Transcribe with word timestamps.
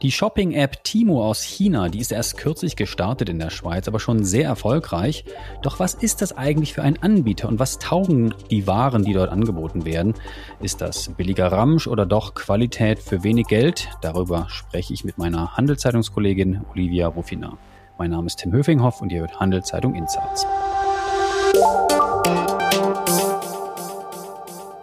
Die 0.00 0.12
Shopping-App 0.12 0.84
Timo 0.84 1.26
aus 1.26 1.42
China, 1.42 1.88
die 1.88 1.98
ist 1.98 2.12
erst 2.12 2.36
kürzlich 2.36 2.76
gestartet 2.76 3.28
in 3.28 3.40
der 3.40 3.50
Schweiz, 3.50 3.88
aber 3.88 3.98
schon 3.98 4.24
sehr 4.24 4.44
erfolgreich. 4.44 5.24
Doch 5.62 5.80
was 5.80 5.94
ist 5.94 6.22
das 6.22 6.36
eigentlich 6.36 6.72
für 6.72 6.82
ein 6.82 7.02
Anbieter 7.02 7.48
und 7.48 7.58
was 7.58 7.80
taugen 7.80 8.32
die 8.48 8.68
Waren, 8.68 9.02
die 9.02 9.12
dort 9.12 9.30
angeboten 9.30 9.84
werden? 9.84 10.14
Ist 10.60 10.80
das 10.82 11.08
billiger 11.16 11.50
Ramsch 11.50 11.88
oder 11.88 12.06
doch 12.06 12.34
Qualität 12.34 13.00
für 13.00 13.24
wenig 13.24 13.48
Geld? 13.48 13.88
Darüber 14.00 14.46
spreche 14.50 14.94
ich 14.94 15.04
mit 15.04 15.18
meiner 15.18 15.56
Handelszeitungskollegin 15.56 16.60
Olivia 16.70 17.08
Ruffiner. 17.08 17.58
Mein 17.98 18.12
Name 18.12 18.28
ist 18.28 18.36
Tim 18.38 18.52
Höfinghoff 18.52 19.00
und 19.00 19.10
ihr 19.10 19.22
hört 19.22 19.40
Handelszeitung 19.40 19.96
Insights. 19.96 20.46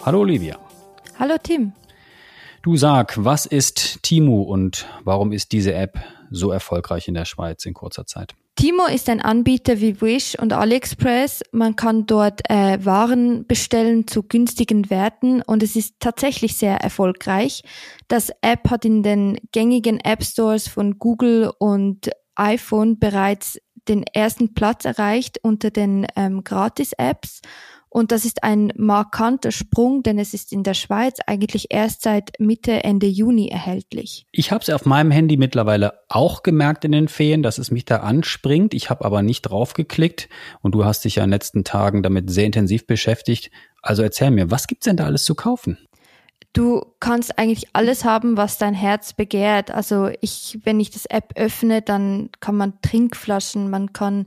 Hallo 0.03 0.19
Olivia. 0.19 0.57
Hallo 1.17 1.35
Tim. 1.41 1.71
Du 2.65 2.77
sag, 2.77 3.23
was 3.23 3.45
ist 3.45 4.01
Timo 4.01 4.41
und 4.41 4.87
warum 5.03 5.31
ist 5.31 5.51
diese 5.51 5.75
App 5.75 5.99
so 6.31 6.49
erfolgreich 6.49 7.07
in 7.07 7.13
der 7.13 7.25
Schweiz 7.25 7.63
in 7.63 7.75
kurzer 7.75 8.07
Zeit? 8.07 8.33
Timo 8.55 8.87
ist 8.87 9.07
ein 9.07 9.21
Anbieter 9.21 9.81
wie 9.81 10.01
Wish 10.01 10.35
und 10.39 10.51
AliExpress. 10.51 11.43
Man 11.51 11.75
kann 11.75 12.07
dort 12.07 12.41
äh, 12.49 12.83
Waren 12.83 13.45
bestellen 13.45 14.07
zu 14.07 14.23
günstigen 14.23 14.89
Werten 14.89 15.43
und 15.43 15.61
es 15.61 15.75
ist 15.75 15.97
tatsächlich 15.99 16.57
sehr 16.57 16.77
erfolgreich. 16.77 17.61
Das 18.07 18.31
App 18.41 18.71
hat 18.71 18.83
in 18.83 19.03
den 19.03 19.37
gängigen 19.51 19.99
App 19.99 20.23
Stores 20.23 20.67
von 20.67 20.97
Google 20.97 21.51
und 21.59 22.09
iPhone 22.33 22.97
bereits 22.97 23.59
den 23.87 24.01
ersten 24.01 24.55
Platz 24.55 24.85
erreicht 24.85 25.37
unter 25.43 25.69
den 25.69 26.07
ähm, 26.15 26.43
Gratis-Apps 26.43 27.41
und 27.95 28.11
das 28.11 28.25
ist 28.25 28.43
ein 28.43 28.73
markanter 28.75 29.53
Sprung, 29.53 30.03
denn 30.03 30.19
es 30.19 30.33
ist 30.33 30.51
in 30.51 30.63
der 30.63 30.73
Schweiz 30.73 31.19
eigentlich 31.27 31.67
erst 31.69 32.01
seit 32.01 32.33
Mitte, 32.39 32.83
Ende 32.83 33.07
Juni 33.07 33.47
erhältlich. 33.47 34.25
Ich 34.33 34.51
habe 34.51 34.61
es 34.61 34.69
auf 34.69 34.85
meinem 34.85 35.11
Handy 35.11 35.37
mittlerweile 35.37 35.93
auch 36.09 36.43
gemerkt 36.43 36.83
in 36.83 36.91
den 36.91 37.07
Ferien, 37.07 37.41
dass 37.41 37.57
es 37.57 37.71
mich 37.71 37.85
da 37.85 38.01
anspringt. 38.01 38.73
Ich 38.73 38.89
habe 38.89 39.05
aber 39.05 39.21
nicht 39.21 39.43
draufgeklickt 39.43 40.27
und 40.61 40.75
du 40.75 40.83
hast 40.83 41.05
dich 41.05 41.15
ja 41.15 41.23
in 41.23 41.29
den 41.29 41.35
letzten 41.35 41.63
Tagen 41.63 42.03
damit 42.03 42.29
sehr 42.29 42.45
intensiv 42.45 42.85
beschäftigt. 42.85 43.49
Also 43.81 44.03
erzähl 44.03 44.29
mir, 44.29 44.51
was 44.51 44.67
gibt's 44.67 44.83
denn 44.83 44.97
da 44.97 45.05
alles 45.05 45.23
zu 45.23 45.33
kaufen? 45.33 45.77
Du 46.51 46.81
kannst 46.99 47.39
eigentlich 47.39 47.69
alles 47.71 48.03
haben, 48.03 48.35
was 48.35 48.57
dein 48.57 48.73
Herz 48.73 49.13
begehrt. 49.13 49.71
Also 49.71 50.09
ich, 50.19 50.59
wenn 50.65 50.81
ich 50.81 50.89
das 50.89 51.05
App 51.05 51.31
öffne, 51.37 51.81
dann 51.81 52.29
kann 52.41 52.57
man 52.57 52.73
Trinkflaschen, 52.81 53.69
man 53.69 53.93
kann 53.93 54.25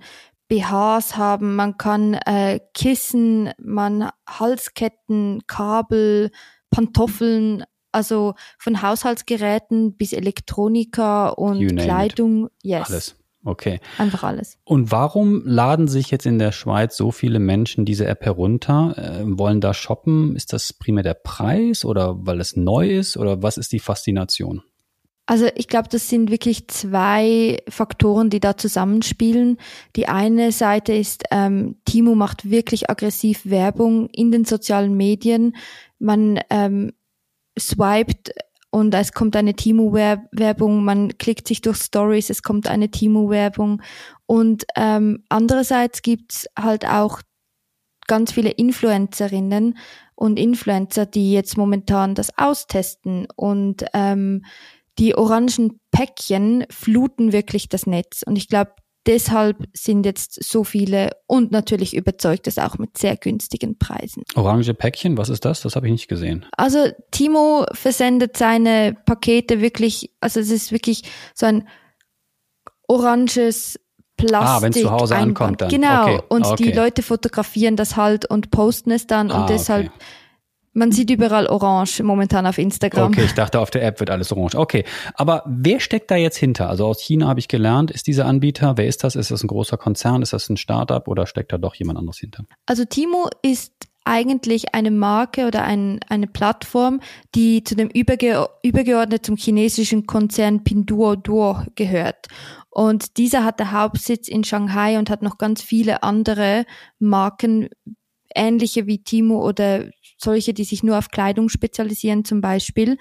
BHs 0.48 1.16
haben, 1.16 1.56
man 1.56 1.76
kann 1.76 2.14
äh, 2.14 2.60
Kissen, 2.74 3.50
man 3.58 4.10
Halsketten, 4.26 5.42
Kabel, 5.46 6.30
Pantoffeln, 6.70 7.64
also 7.92 8.34
von 8.58 8.82
Haushaltsgeräten 8.82 9.96
bis 9.96 10.12
Elektronika 10.12 11.28
und 11.28 11.76
Kleidung. 11.76 12.46
It. 12.46 12.52
Yes. 12.62 12.90
Alles. 12.90 13.14
Okay. 13.44 13.80
Einfach 13.98 14.24
alles. 14.24 14.58
Und 14.64 14.90
warum 14.90 15.42
laden 15.46 15.88
sich 15.88 16.10
jetzt 16.10 16.26
in 16.26 16.38
der 16.38 16.52
Schweiz 16.52 16.96
so 16.96 17.12
viele 17.12 17.38
Menschen 17.38 17.84
diese 17.84 18.06
App 18.06 18.24
herunter, 18.24 18.94
äh, 18.96 19.38
wollen 19.38 19.60
da 19.60 19.74
shoppen? 19.74 20.34
Ist 20.34 20.52
das 20.52 20.72
primär 20.72 21.04
der 21.04 21.14
Preis 21.14 21.84
oder 21.84 22.26
weil 22.26 22.40
es 22.40 22.56
neu 22.56 22.90
ist 22.90 23.16
oder 23.16 23.42
was 23.42 23.56
ist 23.56 23.72
die 23.72 23.78
Faszination? 23.78 24.62
Also 25.28 25.46
ich 25.56 25.68
glaube, 25.68 25.90
das 25.90 26.08
sind 26.08 26.30
wirklich 26.30 26.68
zwei 26.68 27.58
Faktoren, 27.68 28.30
die 28.30 28.40
da 28.40 28.56
zusammenspielen. 28.56 29.58
Die 29.94 30.08
eine 30.08 30.52
Seite 30.52 30.94
ist, 30.94 31.24
ähm, 31.30 31.76
Timo 31.84 32.14
macht 32.14 32.48
wirklich 32.50 32.88
aggressiv 32.88 33.42
Werbung 33.44 34.08
in 34.08 34.32
den 34.32 34.46
sozialen 34.46 34.96
Medien. 34.96 35.54
Man 35.98 36.40
ähm, 36.48 36.94
swiped 37.58 38.32
und 38.70 38.94
es 38.94 39.12
kommt 39.12 39.36
eine 39.36 39.52
Timo-Werbung, 39.52 40.82
man 40.82 41.18
klickt 41.18 41.46
sich 41.46 41.60
durch 41.60 41.76
Stories, 41.76 42.30
es 42.30 42.42
kommt 42.42 42.66
eine 42.66 42.90
Timo-Werbung. 42.90 43.82
Und 44.24 44.64
ähm, 44.76 45.24
andererseits 45.28 46.00
gibt's 46.00 46.46
halt 46.58 46.86
auch 46.86 47.20
ganz 48.06 48.32
viele 48.32 48.52
Influencerinnen 48.52 49.76
und 50.14 50.38
Influencer, 50.38 51.04
die 51.04 51.34
jetzt 51.34 51.58
momentan 51.58 52.14
das 52.14 52.36
austesten 52.38 53.28
und 53.36 53.84
ähm, 53.92 54.42
die 54.98 55.16
orangen 55.16 55.80
Päckchen 55.90 56.64
fluten 56.70 57.32
wirklich 57.32 57.68
das 57.68 57.86
Netz. 57.86 58.22
Und 58.26 58.36
ich 58.36 58.48
glaube, 58.48 58.72
deshalb 59.06 59.64
sind 59.72 60.04
jetzt 60.04 60.42
so 60.44 60.64
viele 60.64 61.10
und 61.26 61.50
natürlich 61.50 61.96
überzeugt 61.96 62.46
es 62.46 62.58
auch 62.58 62.78
mit 62.78 62.98
sehr 62.98 63.16
günstigen 63.16 63.78
Preisen. 63.78 64.22
Orange 64.34 64.74
Päckchen, 64.74 65.16
was 65.16 65.28
ist 65.28 65.44
das? 65.44 65.62
Das 65.62 65.76
habe 65.76 65.86
ich 65.86 65.92
nicht 65.92 66.08
gesehen. 66.08 66.44
Also 66.56 66.88
Timo 67.10 67.64
versendet 67.72 68.36
seine 68.36 68.96
Pakete 69.06 69.60
wirklich, 69.60 70.10
also 70.20 70.40
es 70.40 70.50
ist 70.50 70.72
wirklich 70.72 71.02
so 71.34 71.46
ein 71.46 71.68
oranges 72.86 73.80
Plastik. 74.16 74.48
Ah, 74.48 74.62
wenn 74.62 74.72
es 74.72 74.80
zu 74.80 74.90
Hause 74.90 75.14
Einband. 75.14 75.40
ankommt 75.40 75.60
dann. 75.62 75.68
Genau. 75.70 76.02
Okay. 76.02 76.22
Und 76.28 76.46
okay. 76.46 76.64
die 76.64 76.72
Leute 76.72 77.02
fotografieren 77.02 77.76
das 77.76 77.96
halt 77.96 78.28
und 78.28 78.50
posten 78.50 78.90
es 78.90 79.06
dann 79.06 79.30
ah, 79.30 79.40
und 79.40 79.50
deshalb 79.50 79.86
okay. 79.86 80.04
Man 80.78 80.92
sieht 80.92 81.10
überall 81.10 81.48
orange 81.48 82.04
momentan 82.04 82.46
auf 82.46 82.56
Instagram. 82.56 83.08
Okay, 83.08 83.24
ich 83.24 83.34
dachte, 83.34 83.58
auf 83.58 83.70
der 83.70 83.82
App 83.82 83.98
wird 83.98 84.10
alles 84.10 84.30
orange. 84.30 84.54
Okay, 84.54 84.84
aber 85.14 85.42
wer 85.44 85.80
steckt 85.80 86.08
da 86.10 86.14
jetzt 86.14 86.36
hinter? 86.36 86.70
Also 86.70 86.86
aus 86.86 87.00
China 87.00 87.26
habe 87.26 87.40
ich 87.40 87.48
gelernt, 87.48 87.90
ist 87.90 88.06
dieser 88.06 88.26
Anbieter, 88.26 88.76
wer 88.76 88.86
ist 88.86 89.02
das? 89.02 89.16
Ist 89.16 89.32
das 89.32 89.42
ein 89.42 89.48
großer 89.48 89.76
Konzern? 89.76 90.22
Ist 90.22 90.32
das 90.32 90.48
ein 90.48 90.56
Startup 90.56 91.08
oder 91.08 91.26
steckt 91.26 91.52
da 91.52 91.58
doch 91.58 91.74
jemand 91.74 91.98
anderes 91.98 92.18
hinter? 92.18 92.44
Also 92.66 92.84
Timo 92.84 93.28
ist 93.42 93.72
eigentlich 94.04 94.72
eine 94.74 94.92
Marke 94.92 95.48
oder 95.48 95.64
ein, 95.64 95.98
eine 96.08 96.28
Plattform, 96.28 97.00
die 97.34 97.64
zu 97.64 97.74
dem 97.74 97.88
überge 97.88 98.48
übergeordnet 98.62 99.26
zum 99.26 99.36
chinesischen 99.36 100.06
Konzern 100.06 100.62
Pinduoduo 100.62 101.64
gehört. 101.74 102.28
Und 102.70 103.16
dieser 103.16 103.44
hat 103.44 103.58
der 103.58 103.72
Hauptsitz 103.72 104.28
in 104.28 104.44
Shanghai 104.44 104.98
und 104.98 105.10
hat 105.10 105.22
noch 105.22 105.38
ganz 105.38 105.60
viele 105.60 106.04
andere 106.04 106.64
Marken, 107.00 107.68
ähnliche 108.38 108.86
wie 108.86 109.02
Timo 109.02 109.46
oder 109.46 109.90
solche, 110.16 110.54
die 110.54 110.64
sich 110.64 110.82
nur 110.82 110.98
auf 110.98 111.08
Kleidung 111.10 111.48
spezialisieren 111.48 112.24
zum 112.24 112.40
Beispiel. 112.40 112.96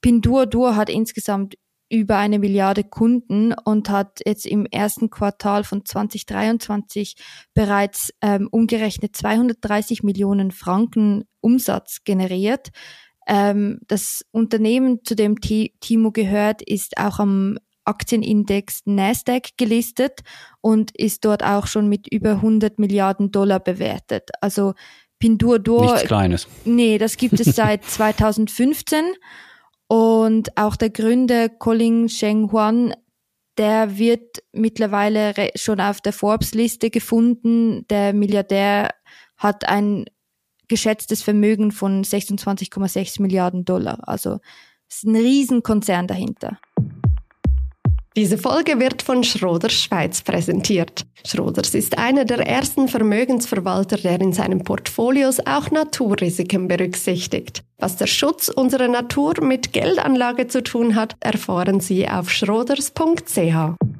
Pinduoduo 0.00 0.76
hat 0.76 0.90
insgesamt 0.90 1.56
über 1.92 2.16
eine 2.16 2.38
Milliarde 2.38 2.84
Kunden 2.84 3.52
und 3.52 3.90
hat 3.90 4.20
jetzt 4.24 4.46
im 4.46 4.64
ersten 4.64 5.10
Quartal 5.10 5.62
von 5.62 5.84
2023 5.84 7.16
bereits 7.52 8.14
ähm, 8.22 8.48
umgerechnet 8.50 9.14
230 9.14 10.02
Millionen 10.02 10.52
Franken 10.52 11.24
Umsatz 11.40 12.02
generiert. 12.04 12.70
Ähm, 13.26 13.78
das 13.88 14.24
Unternehmen, 14.30 15.04
zu 15.04 15.14
dem 15.14 15.40
Timo 15.40 16.12
gehört, 16.12 16.62
ist 16.62 16.96
auch 16.96 17.18
am 17.18 17.58
Aktienindex 17.84 18.82
Nasdaq 18.84 19.56
gelistet 19.56 20.20
und 20.60 20.90
ist 20.96 21.24
dort 21.24 21.42
auch 21.42 21.66
schon 21.66 21.88
mit 21.88 22.06
über 22.12 22.32
100 22.32 22.78
Milliarden 22.78 23.30
Dollar 23.32 23.60
bewertet. 23.60 24.30
Also 24.40 24.74
Pinduoduo. 25.18 25.82
Nichts 25.82 26.04
Kleines. 26.04 26.48
Nee, 26.64 26.98
das 26.98 27.16
gibt 27.16 27.38
es 27.38 27.46
seit 27.56 27.84
2015. 27.84 29.04
Und 29.86 30.56
auch 30.56 30.74
der 30.76 30.90
Gründer 30.90 31.48
Colin 31.48 32.08
Sheng 32.08 32.50
Huan, 32.50 32.94
der 33.58 33.98
wird 33.98 34.42
mittlerweile 34.52 35.34
schon 35.54 35.80
auf 35.80 36.00
der 36.00 36.12
Forbes-Liste 36.12 36.90
gefunden. 36.90 37.86
Der 37.88 38.12
Milliardär 38.12 38.90
hat 39.36 39.68
ein 39.68 40.06
geschätztes 40.68 41.22
Vermögen 41.22 41.70
von 41.70 42.02
26,6 42.02 43.20
Milliarden 43.20 43.64
Dollar. 43.64 44.08
Also 44.08 44.38
es 44.88 44.96
ist 44.96 45.04
ein 45.04 45.16
Riesenkonzern 45.16 46.06
dahinter. 46.06 46.58
Diese 48.14 48.36
Folge 48.36 48.78
wird 48.78 49.00
von 49.00 49.24
Schroders 49.24 49.72
Schweiz 49.72 50.20
präsentiert. 50.20 51.06
Schroders 51.26 51.74
ist 51.74 51.96
einer 51.96 52.26
der 52.26 52.46
ersten 52.46 52.88
Vermögensverwalter, 52.88 53.96
der 53.96 54.20
in 54.20 54.34
seinen 54.34 54.64
Portfolios 54.64 55.40
auch 55.46 55.70
Naturrisiken 55.70 56.68
berücksichtigt. 56.68 57.64
Was 57.78 57.96
der 57.96 58.06
Schutz 58.06 58.48
unserer 58.48 58.88
Natur 58.88 59.42
mit 59.42 59.72
Geldanlage 59.72 60.46
zu 60.46 60.62
tun 60.62 60.94
hat, 60.94 61.16
erfahren 61.20 61.80
Sie 61.80 62.06
auf 62.06 62.30
schroders.ch. 62.30 63.91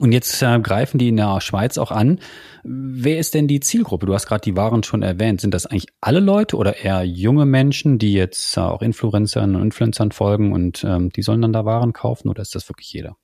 Und 0.00 0.12
jetzt 0.12 0.40
äh, 0.42 0.60
greifen 0.60 0.98
die 0.98 1.08
in 1.08 1.16
der 1.16 1.40
Schweiz 1.40 1.76
auch 1.76 1.90
an. 1.90 2.20
Wer 2.62 3.18
ist 3.18 3.34
denn 3.34 3.48
die 3.48 3.58
Zielgruppe? 3.58 4.06
Du 4.06 4.14
hast 4.14 4.26
gerade 4.26 4.42
die 4.42 4.56
Waren 4.56 4.84
schon 4.84 5.02
erwähnt. 5.02 5.40
Sind 5.40 5.52
das 5.52 5.66
eigentlich 5.66 5.88
alle 6.00 6.20
Leute 6.20 6.56
oder 6.56 6.76
eher 6.76 7.02
junge 7.02 7.46
Menschen, 7.46 7.98
die 7.98 8.12
jetzt 8.12 8.56
äh, 8.56 8.60
auch 8.60 8.80
Influencern 8.80 9.56
und 9.56 9.62
Influencern 9.62 10.12
folgen 10.12 10.52
und 10.52 10.84
ähm, 10.84 11.10
die 11.10 11.22
sollen 11.22 11.42
dann 11.42 11.52
da 11.52 11.64
Waren 11.64 11.92
kaufen 11.92 12.28
oder 12.28 12.42
ist 12.42 12.54
das 12.54 12.68
wirklich 12.68 12.92
jeder? 12.92 13.16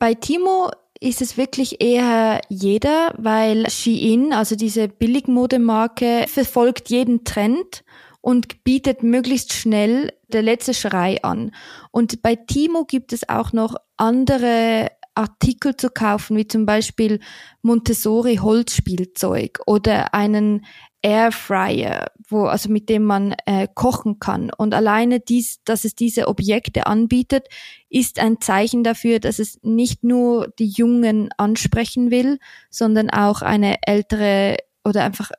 Bei 0.00 0.14
Timo 0.14 0.70
ist 1.00 1.22
es 1.22 1.36
wirklich 1.36 1.80
eher 1.80 2.40
jeder, 2.48 3.14
weil 3.16 3.70
Shein, 3.70 4.32
also 4.32 4.56
diese 4.56 4.88
Billigmodemarke, 4.88 6.24
verfolgt 6.26 6.90
jeden 6.90 7.24
Trend 7.24 7.84
und 8.20 8.64
bietet 8.64 9.04
möglichst 9.04 9.52
schnell 9.52 10.12
der 10.28 10.42
letzte 10.42 10.74
Schrei 10.74 11.22
an. 11.22 11.52
Und 11.92 12.22
bei 12.22 12.34
Timo 12.34 12.84
gibt 12.84 13.12
es 13.12 13.28
auch 13.28 13.52
noch 13.52 13.76
andere 13.96 14.88
Artikel 15.18 15.76
zu 15.76 15.90
kaufen, 15.90 16.36
wie 16.36 16.46
zum 16.46 16.64
Beispiel 16.64 17.18
Montessori 17.62 18.36
Holzspielzeug 18.36 19.58
oder 19.66 20.14
einen 20.14 20.64
Airfryer, 21.02 22.06
wo 22.28 22.44
also 22.44 22.70
mit 22.70 22.88
dem 22.88 23.04
man 23.04 23.34
äh, 23.46 23.68
kochen 23.72 24.18
kann. 24.20 24.50
Und 24.56 24.74
alleine 24.74 25.20
dies, 25.20 25.60
dass 25.64 25.84
es 25.84 25.94
diese 25.94 26.28
Objekte 26.28 26.86
anbietet, 26.86 27.48
ist 27.88 28.20
ein 28.20 28.40
Zeichen 28.40 28.84
dafür, 28.84 29.20
dass 29.20 29.38
es 29.38 29.58
nicht 29.62 30.04
nur 30.04 30.48
die 30.58 30.68
Jungen 30.68 31.30
ansprechen 31.36 32.10
will, 32.10 32.38
sondern 32.70 33.10
auch 33.10 33.42
eine 33.42 33.76
ältere 33.82 34.56
oder 34.84 35.04
einfach 35.04 35.30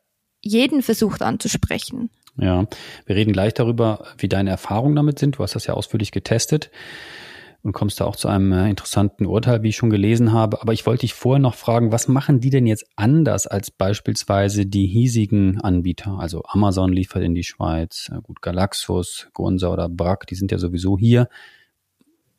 jeden 0.41 0.81
versucht 0.81 1.21
anzusprechen. 1.21 2.09
Ja, 2.37 2.65
wir 3.05 3.15
reden 3.15 3.33
gleich 3.33 3.53
darüber, 3.53 4.05
wie 4.17 4.29
deine 4.29 4.49
Erfahrungen 4.49 4.95
damit 4.95 5.19
sind. 5.19 5.37
Du 5.37 5.43
hast 5.43 5.55
das 5.55 5.67
ja 5.67 5.73
ausführlich 5.73 6.11
getestet 6.11 6.69
und 7.61 7.73
kommst 7.73 7.99
da 7.99 8.05
auch 8.05 8.15
zu 8.15 8.27
einem 8.27 8.51
äh, 8.53 8.69
interessanten 8.69 9.25
Urteil, 9.25 9.63
wie 9.63 9.69
ich 9.69 9.75
schon 9.75 9.89
gelesen 9.89 10.31
habe. 10.31 10.61
Aber 10.61 10.73
ich 10.73 10.85
wollte 10.85 11.01
dich 11.01 11.13
vorher 11.13 11.39
noch 11.39 11.55
fragen, 11.55 11.91
was 11.91 12.07
machen 12.07 12.39
die 12.39 12.49
denn 12.49 12.67
jetzt 12.67 12.85
anders 12.95 13.47
als 13.47 13.69
beispielsweise 13.69 14.65
die 14.65 14.87
hiesigen 14.87 15.59
Anbieter? 15.59 16.17
Also 16.19 16.43
Amazon 16.45 16.93
liefert 16.93 17.23
in 17.23 17.35
die 17.35 17.43
Schweiz, 17.43 18.09
äh, 18.13 18.21
gut, 18.21 18.41
Galaxus, 18.41 19.27
Gonza 19.33 19.69
oder 19.69 19.89
Brack, 19.89 20.27
die 20.27 20.35
sind 20.35 20.51
ja 20.51 20.57
sowieso 20.57 20.97
hier. 20.97 21.27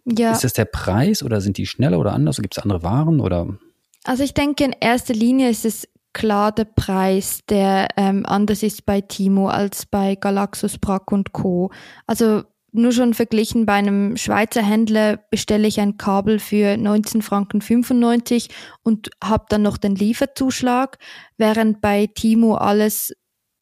Ja. 0.06 0.32
Ist 0.32 0.44
das 0.44 0.55
der 0.55 0.64
Preis 0.64 1.23
oder 1.23 1.40
sind 1.40 1.58
die 1.58 1.66
schneller 1.66 1.99
oder 1.99 2.14
anders? 2.14 2.40
Gibt 2.40 2.56
es 2.56 2.62
andere 2.62 2.82
Waren 2.82 3.20
oder? 3.20 3.58
Also 4.05 4.23
ich 4.23 4.32
denke, 4.32 4.64
in 4.64 4.75
erster 4.81 5.12
Linie 5.12 5.50
ist 5.50 5.66
es 5.66 5.87
klar 6.12 6.52
der 6.52 6.64
Preis, 6.64 7.40
der 7.49 7.88
ähm, 7.96 8.25
anders 8.26 8.62
ist 8.62 8.87
bei 8.87 9.00
Timo 9.00 9.49
als 9.49 9.87
bei 9.87 10.16
Galaxus, 10.16 10.78
Brack 10.78 11.12
und 11.12 11.32
Co. 11.32 11.70
Also 12.06 12.43
nur 12.72 12.93
schon 12.93 13.14
verglichen 13.14 13.67
bei 13.67 13.75
einem 13.75 14.17
Schweizer 14.17 14.62
Händler 14.62 15.17
bestelle 15.31 15.67
ich 15.67 15.81
ein 15.81 15.96
Kabel 15.96 16.38
für 16.38 16.76
19 16.76 17.22
Franken 17.22 17.61
95 17.61 18.49
und 18.82 19.11
habe 19.22 19.46
dann 19.49 19.62
noch 19.62 19.76
den 19.76 19.94
Lieferzuschlag, 19.94 20.99
während 21.37 21.81
bei 21.81 22.06
Timo 22.06 22.55
alles 22.55 23.12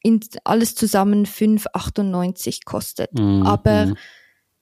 in, 0.02 0.20
alles 0.44 0.74
zusammen 0.74 1.26
5,98 1.26 2.60
kostet. 2.64 3.12
Mhm. 3.14 3.42
Aber 3.44 3.86
mhm. 3.86 3.96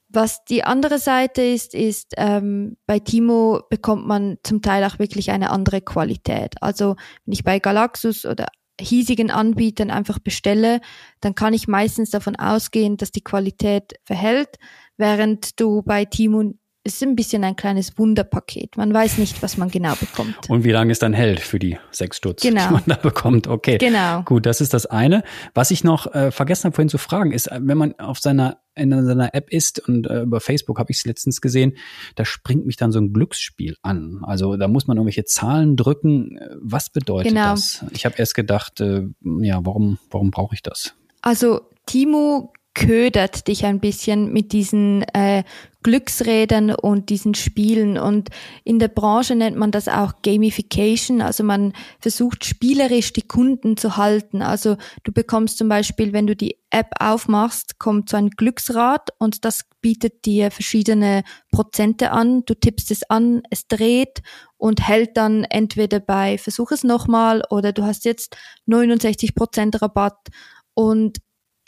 was 0.09 0.43
die 0.45 0.63
andere 0.63 0.99
Seite 0.99 1.41
ist, 1.41 1.73
ist, 1.73 2.13
ähm, 2.17 2.77
bei 2.85 2.99
Timo 2.99 3.61
bekommt 3.69 4.07
man 4.07 4.37
zum 4.43 4.61
Teil 4.61 4.83
auch 4.83 4.99
wirklich 4.99 5.31
eine 5.31 5.51
andere 5.51 5.81
Qualität. 5.81 6.55
Also 6.61 6.95
wenn 7.25 7.33
ich 7.33 7.43
bei 7.43 7.59
Galaxus 7.59 8.25
oder 8.25 8.47
hiesigen 8.79 9.31
Anbietern 9.31 9.91
einfach 9.91 10.19
bestelle, 10.19 10.81
dann 11.21 11.35
kann 11.35 11.53
ich 11.53 11.67
meistens 11.67 12.11
davon 12.11 12.35
ausgehen, 12.35 12.97
dass 12.97 13.11
die 13.11 13.23
Qualität 13.23 13.95
verhält, 14.03 14.57
während 14.97 15.59
du 15.59 15.81
bei 15.81 16.05
Timo 16.05 16.53
ist 16.87 17.03
ein 17.03 17.15
bisschen 17.15 17.43
ein 17.43 17.55
kleines 17.55 17.97
Wunderpaket. 17.97 18.77
Man 18.77 18.93
weiß 18.93 19.17
nicht, 19.17 19.43
was 19.43 19.57
man 19.57 19.69
genau 19.69 19.93
bekommt. 19.95 20.49
Und 20.49 20.63
wie 20.63 20.71
lange 20.71 20.91
es 20.91 20.99
dann 20.99 21.13
hält 21.13 21.41
für 21.41 21.59
die 21.59 21.77
sechs 21.91 22.17
Stutz, 22.17 22.41
genau. 22.41 22.67
die 22.67 22.73
man 22.73 22.83
da 22.87 22.95
bekommt. 22.95 23.47
Okay. 23.47 23.77
Genau. 23.77 24.23
Gut, 24.23 24.45
das 24.45 24.61
ist 24.61 24.73
das 24.73 24.85
eine. 24.85 25.23
Was 25.53 25.71
ich 25.71 25.83
noch 25.83 26.13
äh, 26.13 26.31
vergessen 26.31 26.65
habe 26.65 26.75
vorhin 26.75 26.89
zu 26.89 26.97
fragen, 26.97 27.31
ist, 27.31 27.47
äh, 27.47 27.59
wenn 27.61 27.77
man 27.77 27.99
auf 27.99 28.19
seiner 28.19 28.61
in 28.75 28.91
seiner 29.05 29.33
App 29.33 29.51
ist 29.51 29.79
und 29.89 30.05
äh, 30.05 30.21
über 30.21 30.39
Facebook 30.39 30.77
habe 30.77 30.91
ich 30.91 30.99
es 30.99 31.05
letztens 31.05 31.41
gesehen, 31.41 31.75
da 32.13 32.25
springt 32.25 32.67
mich 32.67 32.77
dann 32.77 32.91
so 32.91 32.99
ein 32.99 33.11
Glücksspiel 33.11 33.75
an. 33.81 34.19
Also 34.21 34.55
da 34.55 34.67
muss 34.67 34.85
man 34.85 34.97
irgendwelche 34.97 35.25
Zahlen 35.25 35.75
drücken. 35.75 36.39
Was 36.61 36.91
bedeutet 36.91 37.29
genau. 37.29 37.51
das? 37.51 37.83
Ich 37.91 38.05
habe 38.05 38.15
erst 38.19 38.35
gedacht, 38.35 38.79
äh, 38.79 39.07
ja, 39.41 39.65
warum, 39.65 39.97
warum 40.11 40.29
brauche 40.29 40.53
ich 40.53 40.61
das? 40.61 40.93
Also 41.23 41.61
Timo 41.87 42.53
ködert 42.77 43.47
dich 43.47 43.65
ein 43.65 43.79
bisschen 43.79 44.31
mit 44.31 44.51
diesen 44.51 45.01
äh, 45.13 45.43
Glücksrädern 45.81 46.69
und 46.75 47.09
diesen 47.09 47.33
Spielen. 47.33 47.97
Und 47.97 48.29
in 48.63 48.77
der 48.77 48.87
Branche 48.87 49.35
nennt 49.35 49.57
man 49.57 49.71
das 49.71 49.87
auch 49.87 50.21
Gamification. 50.21 51.21
Also 51.21 51.43
man 51.43 51.73
versucht 51.99 52.45
spielerisch 52.45 53.13
die 53.13 53.27
Kunden 53.27 53.77
zu 53.77 53.97
halten. 53.97 54.43
Also 54.43 54.77
du 55.03 55.11
bekommst 55.11 55.57
zum 55.57 55.69
Beispiel, 55.69 56.13
wenn 56.13 56.27
du 56.27 56.35
die 56.35 56.57
App 56.69 56.91
aufmachst, 56.99 57.79
kommt 57.79 58.09
so 58.09 58.17
ein 58.17 58.29
Glücksrad 58.29 59.09
und 59.17 59.43
das 59.43 59.63
bietet 59.81 60.25
dir 60.25 60.51
verschiedene 60.51 61.23
Prozente 61.51 62.11
an. 62.11 62.43
Du 62.45 62.53
tippst 62.53 62.91
es 62.91 63.09
an, 63.09 63.41
es 63.49 63.67
dreht 63.67 64.21
und 64.57 64.87
hält 64.87 65.17
dann 65.17 65.45
entweder 65.45 65.99
bei 65.99 66.37
Versuch 66.37 66.71
es 66.71 66.83
nochmal 66.83 67.41
oder 67.49 67.73
du 67.73 67.85
hast 67.85 68.05
jetzt 68.05 68.37
69 68.67 69.33
Prozent 69.33 69.81
Rabatt. 69.81 70.27
Und 70.75 71.17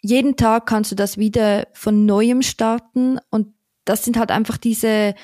jeden 0.02 0.36
Tag 0.36 0.66
kannst 0.66 0.92
du 0.92 0.96
das 0.96 1.18
wieder 1.18 1.68
von 1.74 2.06
neuem 2.06 2.42
starten 2.42 3.20
und 3.30 3.54
das 3.86 4.04
sind 4.06 4.18
halt 4.18 4.32
einfach 4.32 4.58
diese 4.58 5.16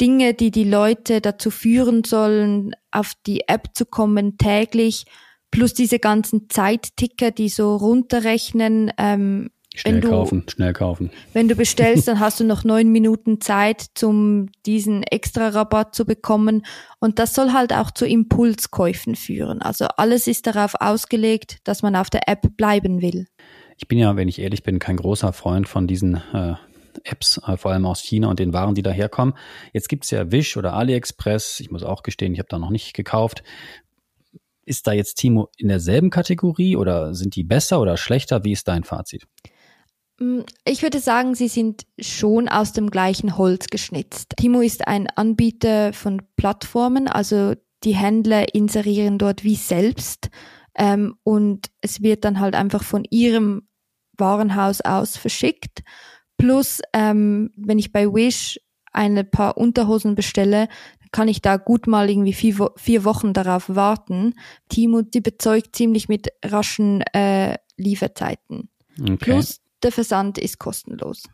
Dinge, 0.00 0.34
die 0.34 0.50
die 0.50 0.64
Leute 0.64 1.20
dazu 1.20 1.50
führen 1.50 2.04
sollen, 2.04 2.74
auf 2.90 3.12
die 3.26 3.48
App 3.48 3.68
zu 3.74 3.86
kommen 3.86 4.38
täglich, 4.38 5.04
plus 5.50 5.74
diese 5.74 5.98
ganzen 5.98 6.48
Zeitticker, 6.48 7.30
die 7.30 7.48
so 7.48 7.76
runterrechnen. 7.76 8.90
Ähm, 8.98 9.50
schnell 9.74 10.00
du, 10.00 10.08
kaufen, 10.08 10.44
schnell 10.48 10.72
kaufen. 10.72 11.10
Wenn 11.32 11.46
du 11.46 11.54
bestellst, 11.54 12.08
dann 12.08 12.18
hast 12.18 12.40
du 12.40 12.44
noch 12.44 12.64
neun 12.64 12.90
Minuten 12.90 13.40
Zeit, 13.40 13.86
zum 13.94 14.48
diesen 14.66 15.04
extra 15.04 15.48
Rabatt 15.48 15.94
zu 15.94 16.04
bekommen. 16.04 16.66
Und 16.98 17.18
das 17.18 17.34
soll 17.34 17.52
halt 17.52 17.72
auch 17.72 17.90
zu 17.92 18.06
Impulskäufen 18.06 19.14
führen. 19.14 19.62
Also 19.62 19.86
alles 19.96 20.26
ist 20.26 20.46
darauf 20.46 20.74
ausgelegt, 20.80 21.58
dass 21.64 21.82
man 21.82 21.94
auf 21.94 22.10
der 22.10 22.28
App 22.28 22.56
bleiben 22.56 23.02
will. 23.02 23.26
Ich 23.82 23.88
bin 23.88 23.98
ja, 23.98 24.14
wenn 24.14 24.28
ich 24.28 24.38
ehrlich 24.38 24.62
bin, 24.62 24.78
kein 24.78 24.96
großer 24.96 25.32
Freund 25.32 25.66
von 25.66 25.88
diesen 25.88 26.14
äh, 26.32 26.54
Apps, 27.02 27.40
äh, 27.44 27.56
vor 27.56 27.72
allem 27.72 27.84
aus 27.84 28.00
China 28.00 28.28
und 28.28 28.38
den 28.38 28.52
Waren, 28.52 28.76
die 28.76 28.82
daherkommen. 28.82 29.34
Jetzt 29.72 29.88
gibt's 29.88 30.12
ja 30.12 30.30
Wish 30.30 30.56
oder 30.56 30.74
AliExpress. 30.74 31.58
Ich 31.58 31.72
muss 31.72 31.82
auch 31.82 32.04
gestehen, 32.04 32.32
ich 32.32 32.38
habe 32.38 32.48
da 32.48 32.60
noch 32.60 32.70
nicht 32.70 32.94
gekauft. 32.94 33.42
Ist 34.64 34.86
da 34.86 34.92
jetzt 34.92 35.16
Timo 35.16 35.48
in 35.56 35.66
derselben 35.66 36.10
Kategorie 36.10 36.76
oder 36.76 37.12
sind 37.12 37.34
die 37.34 37.42
besser 37.42 37.80
oder 37.80 37.96
schlechter? 37.96 38.44
Wie 38.44 38.52
ist 38.52 38.68
dein 38.68 38.84
Fazit? 38.84 39.26
Mm, 40.20 40.42
ich 40.64 40.84
würde 40.84 41.00
sagen, 41.00 41.34
sie 41.34 41.48
sind 41.48 41.84
schon 41.98 42.48
aus 42.48 42.72
dem 42.72 42.88
gleichen 42.88 43.36
Holz 43.36 43.66
geschnitzt. 43.66 44.34
Timo 44.36 44.60
ist 44.60 44.86
ein 44.86 45.08
Anbieter 45.08 45.92
von 45.92 46.22
Plattformen, 46.36 47.08
also 47.08 47.54
die 47.82 47.96
Händler 47.96 48.54
inserieren 48.54 49.18
dort 49.18 49.42
wie 49.42 49.56
selbst 49.56 50.30
ähm, 50.76 51.16
und 51.24 51.70
es 51.80 52.00
wird 52.00 52.24
dann 52.24 52.38
halt 52.38 52.54
einfach 52.54 52.84
von 52.84 53.04
ihrem 53.10 53.66
Warenhaus 54.16 54.80
aus 54.80 55.16
verschickt. 55.16 55.82
Plus, 56.36 56.80
ähm, 56.92 57.50
wenn 57.56 57.78
ich 57.78 57.92
bei 57.92 58.06
Wish 58.06 58.60
ein 58.92 59.30
paar 59.30 59.56
Unterhosen 59.56 60.14
bestelle, 60.14 60.68
kann 61.12 61.28
ich 61.28 61.42
da 61.42 61.58
gut 61.58 61.86
mal 61.86 62.10
irgendwie 62.10 62.32
vier, 62.32 62.70
vier 62.76 63.04
Wochen 63.04 63.32
darauf 63.32 63.68
warten. 63.68 64.34
Timo, 64.68 65.02
die 65.02 65.20
bezeugt 65.20 65.76
ziemlich 65.76 66.08
mit 66.08 66.28
raschen 66.44 67.02
äh, 67.12 67.58
Lieferzeiten. 67.76 68.70
Okay. 69.00 69.16
Plus, 69.16 69.60
der 69.82 69.92
Versand 69.92 70.38
ist 70.38 70.58
kostenlos. 70.58 71.24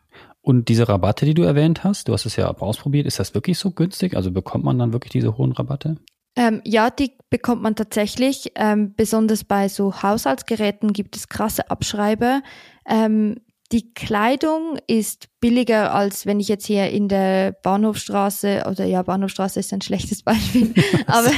Und 0.40 0.68
diese 0.68 0.88
Rabatte, 0.88 1.26
die 1.26 1.34
du 1.34 1.42
erwähnt 1.42 1.84
hast, 1.84 2.08
du 2.08 2.12
hast 2.12 2.26
es 2.26 2.36
ja 2.36 2.50
ausprobiert, 2.50 3.06
ist 3.06 3.18
das 3.18 3.34
wirklich 3.34 3.58
so 3.58 3.70
günstig? 3.70 4.16
Also 4.16 4.30
bekommt 4.30 4.64
man 4.64 4.78
dann 4.78 4.92
wirklich 4.92 5.12
diese 5.12 5.36
hohen 5.36 5.52
Rabatte? 5.52 5.96
Ähm, 6.38 6.62
ja, 6.64 6.88
die 6.90 7.16
bekommt 7.30 7.62
man 7.62 7.74
tatsächlich. 7.74 8.52
Ähm, 8.54 8.94
besonders 8.94 9.42
bei 9.42 9.68
so 9.68 10.02
Haushaltsgeräten 10.02 10.92
gibt 10.92 11.16
es 11.16 11.28
krasse 11.28 11.68
Abschreiber. 11.68 12.42
Ähm, 12.88 13.40
die 13.72 13.92
Kleidung 13.92 14.78
ist 14.86 15.28
billiger, 15.40 15.92
als 15.92 16.26
wenn 16.26 16.38
ich 16.38 16.46
jetzt 16.46 16.64
hier 16.64 16.90
in 16.90 17.08
der 17.08 17.52
Bahnhofstraße, 17.52 18.64
oder 18.70 18.84
ja, 18.84 19.02
Bahnhofstraße 19.02 19.58
ist 19.58 19.72
ein 19.72 19.82
schlechtes 19.82 20.22
Beispiel, 20.24 20.72
aber 21.06 21.32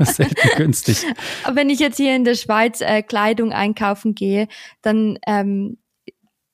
ist 0.00 0.20
günstig. 0.56 1.06
wenn 1.54 1.70
ich 1.70 1.78
jetzt 1.78 1.96
hier 1.96 2.16
in 2.16 2.24
der 2.24 2.34
Schweiz 2.34 2.80
äh, 2.80 3.02
Kleidung 3.02 3.52
einkaufen 3.52 4.16
gehe, 4.16 4.48
dann 4.82 5.16
ähm, 5.28 5.78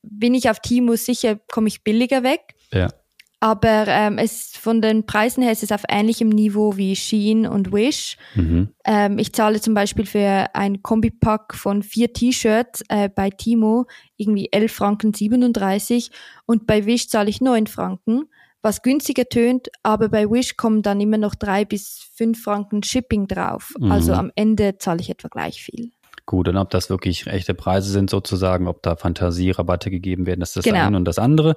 bin 0.03 0.35
ich 0.35 0.51
auf 0.51 0.61
Timo 0.61 0.97
sicher, 0.97 1.41
komme 1.51 1.69
ich 1.69 1.83
billiger 1.83 2.23
weg. 2.23 2.55
Ja. 2.73 2.91
Aber 3.41 3.87
ähm, 3.87 4.17
es 4.19 4.53
von 4.57 4.81
den 4.81 5.05
Preisen 5.05 5.43
her 5.43 5.53
ist 5.53 5.63
es 5.63 5.71
auf 5.71 5.83
ähnlichem 5.89 6.31
Niveau 6.31 6.77
wie 6.77 6.97
Shein 6.97 7.47
und 7.47 7.71
Wish. 7.73 8.17
Mhm. 8.35 8.71
Ähm, 8.85 9.19
ich 9.19 9.35
zahle 9.35 9.61
zum 9.61 9.75
Beispiel 9.75 10.07
für 10.07 10.49
ein 10.55 10.83
Kombipack 10.83 11.55
von 11.55 11.83
vier 11.83 12.13
T-Shirts 12.13 12.83
äh, 12.89 13.11
bei 13.11 13.29
Timo 13.31 13.87
irgendwie 14.17 14.49
11 14.53 14.73
Franken 14.73 15.13
37 15.13 16.11
und 16.47 16.67
bei 16.67 16.87
Wish 16.87 17.09
zahle 17.09 17.29
ich 17.29 17.43
9 17.43 17.67
Franken, 17.67 18.25
was 18.63 18.83
günstiger 18.83 19.27
tönt, 19.27 19.69
aber 19.83 20.09
bei 20.09 20.31
Wish 20.31 20.57
kommen 20.57 20.81
dann 20.83 21.01
immer 21.01 21.19
noch 21.19 21.35
drei 21.35 21.67
bis 21.67 22.09
fünf 22.15 22.43
Franken 22.43 22.83
Shipping 22.83 23.29
drauf. 23.29 23.75
Mhm. 23.79 23.93
Also 23.93 24.15
am 24.15 24.33
Ende 24.35 24.79
zahle 24.79 25.01
ich 25.01 25.11
etwa 25.11 25.29
gleich 25.29 25.63
viel. 25.63 25.93
Gut, 26.27 26.49
und 26.49 26.57
ob 26.57 26.71
das 26.71 26.91
wirklich 26.91 27.29
echte 27.29 27.55
Preise 27.55 27.93
sind 27.93 28.11
sozusagen, 28.11 28.67
ob 28.67 28.83
da 28.83 28.97
Fantasierabatte 28.97 29.93
gegeben 29.93 30.27
werden, 30.27 30.41
das 30.41 30.51
ist 30.51 30.57
das 30.57 30.65
genau. 30.65 30.85
eine 30.85 30.97
und 30.97 31.05
das 31.05 31.21
andere. 31.21 31.55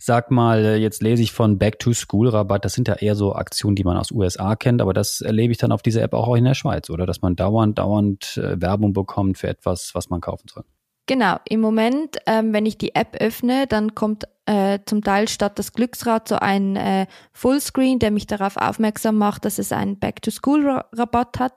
Sag 0.00 0.32
mal, 0.32 0.76
jetzt 0.76 1.04
lese 1.04 1.22
ich 1.22 1.30
von 1.30 1.56
Back-to-School-Rabatt, 1.56 2.64
das 2.64 2.72
sind 2.72 2.88
ja 2.88 2.94
eher 2.94 3.14
so 3.14 3.36
Aktionen, 3.36 3.76
die 3.76 3.84
man 3.84 3.96
aus 3.96 4.10
USA 4.10 4.56
kennt, 4.56 4.82
aber 4.82 4.92
das 4.92 5.20
erlebe 5.20 5.52
ich 5.52 5.58
dann 5.58 5.70
auf 5.70 5.82
dieser 5.82 6.02
App 6.02 6.14
auch 6.14 6.34
in 6.34 6.44
der 6.44 6.54
Schweiz, 6.54 6.90
oder? 6.90 7.06
Dass 7.06 7.22
man 7.22 7.36
dauernd, 7.36 7.78
dauernd 7.78 8.36
äh, 8.38 8.60
Werbung 8.60 8.92
bekommt 8.92 9.38
für 9.38 9.46
etwas, 9.46 9.94
was 9.94 10.10
man 10.10 10.20
kaufen 10.20 10.48
soll. 10.52 10.64
Genau, 11.08 11.38
im 11.48 11.62
Moment, 11.62 12.18
ähm, 12.26 12.52
wenn 12.52 12.66
ich 12.66 12.76
die 12.76 12.94
App 12.94 13.16
öffne, 13.18 13.66
dann 13.66 13.94
kommt 13.94 14.24
äh, 14.44 14.80
zum 14.84 15.02
Teil 15.02 15.26
statt 15.26 15.58
das 15.58 15.72
Glücksrad 15.72 16.28
so 16.28 16.36
ein 16.36 16.76
äh, 16.76 17.06
Fullscreen, 17.32 17.98
der 17.98 18.10
mich 18.10 18.26
darauf 18.26 18.58
aufmerksam 18.58 19.16
macht, 19.16 19.46
dass 19.46 19.58
es 19.58 19.72
einen 19.72 19.98
Back-to-School-Rabatt 19.98 21.38
hat. 21.38 21.54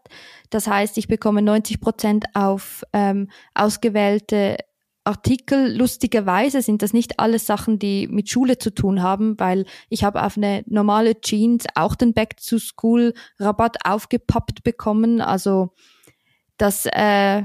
Das 0.51 0.67
heißt, 0.67 0.97
ich 0.97 1.09
bekomme 1.09 1.41
90 1.41 1.81
Prozent 1.81 2.25
auf 2.33 2.83
ähm, 2.93 3.27
ausgewählte 3.53 4.55
Artikel. 5.03 5.75
Lustigerweise 5.75 6.61
sind 6.61 6.81
das 6.81 6.93
nicht 6.93 7.19
alles 7.19 7.45
Sachen, 7.45 7.77
die 7.77 8.07
mit 8.07 8.29
Schule 8.29 8.57
zu 8.57 8.73
tun 8.73 9.01
haben, 9.01 9.37
weil 9.37 9.65
ich 9.89 10.05
habe 10.05 10.23
auf 10.23 10.37
eine 10.37 10.63
normale 10.65 11.19
Jeans 11.19 11.65
auch 11.75 11.95
den 11.95 12.13
Back-to-School-Rabatt 12.13 13.85
aufgepappt 13.85 14.63
bekommen. 14.63 15.19
Also 15.19 15.73
das 16.55 16.85
äh, 16.85 17.43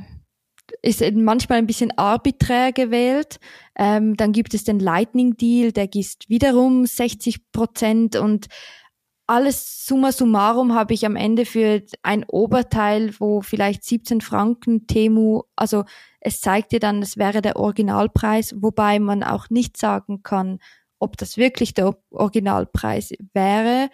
ist 0.83 1.03
manchmal 1.15 1.59
ein 1.59 1.67
bisschen 1.67 1.97
arbiträr 1.97 2.73
gewählt. 2.73 3.39
Ähm, 3.77 4.17
dann 4.17 4.33
gibt 4.33 4.55
es 4.55 4.65
den 4.65 4.81
Lightning 4.81 5.37
Deal, 5.37 5.73
der 5.73 5.89
gießt 5.89 6.29
wiederum 6.29 6.87
60 6.87 7.53
Prozent 7.53 8.17
und 8.17 8.47
alles 9.29 9.85
summa 9.85 10.13
summarum 10.13 10.75
habe 10.75 10.95
ich 10.95 11.05
am 11.05 11.17
Ende 11.17 11.47
für 11.47 11.83
ein 12.03 12.25
Oberteil, 12.29 13.13
wo 13.19 13.41
vielleicht 13.41 13.83
17 13.83 14.21
Franken 14.21 14.87
Temu, 14.87 15.43
also 15.57 15.85
es 16.21 16.41
zeigt 16.41 16.73
dir 16.73 16.81
dann, 16.81 17.03
es 17.03 17.17
wäre 17.17 17.43
der 17.43 17.57
Originalpreis, 17.57 18.55
wobei 18.59 19.01
man 19.01 19.25
auch 19.25 19.51
nicht 19.51 19.77
sagen 19.77 20.23
kann, 20.23 20.61
ob 20.99 21.17
das 21.17 21.37
wirklich 21.37 21.75
der 21.75 21.97
Originalpreis 22.11 23.15
wäre. 23.33 23.91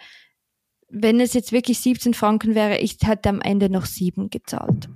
Wenn 0.89 1.19
es 1.19 1.33
jetzt 1.33 1.51
wirklich 1.51 1.79
17 1.79 2.13
Franken 2.13 2.53
wäre, 2.53 2.77
ich 2.77 2.97
hätte 3.01 3.29
am 3.29 3.41
Ende 3.41 3.69
noch 3.69 3.85
sieben 3.85 4.29
gezahlt. 4.29 4.89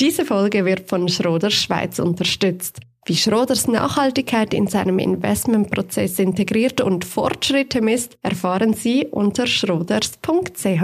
Diese 0.00 0.26
Folge 0.26 0.66
wird 0.66 0.90
von 0.90 1.08
Schroders 1.08 1.54
Schweiz 1.54 1.98
unterstützt. 1.98 2.80
Wie 3.06 3.16
Schroders 3.16 3.66
Nachhaltigkeit 3.66 4.52
in 4.52 4.66
seinem 4.66 4.98
Investmentprozess 4.98 6.18
integriert 6.18 6.82
und 6.82 7.06
Fortschritte 7.06 7.80
misst, 7.80 8.18
erfahren 8.22 8.74
Sie 8.74 9.06
unter 9.06 9.46
schroders.ch. 9.46 10.82